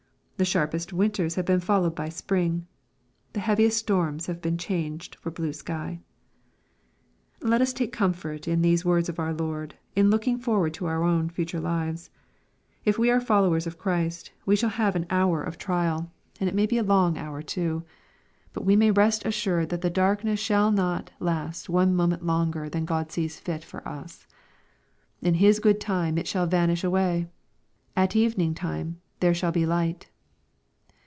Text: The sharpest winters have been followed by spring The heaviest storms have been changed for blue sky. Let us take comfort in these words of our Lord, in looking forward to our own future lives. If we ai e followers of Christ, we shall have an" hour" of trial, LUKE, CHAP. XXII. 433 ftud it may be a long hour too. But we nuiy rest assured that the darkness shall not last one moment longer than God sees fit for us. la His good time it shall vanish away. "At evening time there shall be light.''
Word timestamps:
The 0.37 0.43
sharpest 0.45 0.91
winters 0.91 1.35
have 1.35 1.45
been 1.45 1.59
followed 1.59 1.93
by 1.93 2.09
spring 2.09 2.65
The 3.33 3.39
heaviest 3.39 3.77
storms 3.77 4.25
have 4.25 4.41
been 4.41 4.57
changed 4.57 5.13
for 5.13 5.29
blue 5.29 5.53
sky. 5.53 5.99
Let 7.43 7.61
us 7.61 7.73
take 7.73 7.91
comfort 7.91 8.47
in 8.47 8.63
these 8.63 8.83
words 8.83 9.07
of 9.07 9.19
our 9.19 9.35
Lord, 9.35 9.75
in 9.95 10.09
looking 10.09 10.39
forward 10.39 10.73
to 10.73 10.87
our 10.87 11.03
own 11.03 11.29
future 11.29 11.59
lives. 11.59 12.09
If 12.85 12.97
we 12.97 13.11
ai 13.11 13.17
e 13.17 13.23
followers 13.23 13.67
of 13.67 13.77
Christ, 13.77 14.31
we 14.43 14.55
shall 14.55 14.71
have 14.71 14.95
an" 14.95 15.05
hour" 15.11 15.43
of 15.43 15.59
trial, 15.59 15.95
LUKE, 15.95 16.05
CHAP. 16.05 16.09
XXII. 16.09 16.47
433 16.47 16.47
ftud 16.47 16.49
it 16.49 16.55
may 16.55 16.65
be 16.65 16.77
a 16.79 16.89
long 16.91 17.17
hour 17.19 17.41
too. 17.43 17.83
But 18.51 18.65
we 18.65 18.75
nuiy 18.75 18.97
rest 18.97 19.23
assured 19.25 19.69
that 19.69 19.81
the 19.81 19.91
darkness 19.91 20.39
shall 20.39 20.71
not 20.71 21.11
last 21.19 21.69
one 21.69 21.95
moment 21.95 22.25
longer 22.25 22.67
than 22.67 22.85
God 22.85 23.11
sees 23.11 23.39
fit 23.39 23.63
for 23.63 23.87
us. 23.87 24.25
la 25.21 25.33
His 25.33 25.59
good 25.59 25.79
time 25.79 26.17
it 26.17 26.27
shall 26.27 26.47
vanish 26.47 26.83
away. 26.83 27.27
"At 27.95 28.15
evening 28.15 28.55
time 28.55 28.99
there 29.19 29.35
shall 29.35 29.51
be 29.51 29.67
light.'' 29.67 30.07